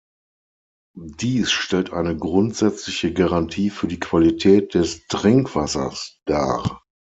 [0.95, 6.81] Dies stellt eine grundsätzliche Garantie für die Qualität des Trinkwassers dar.